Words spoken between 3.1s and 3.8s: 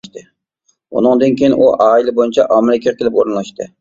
ئورۇنلاشتى.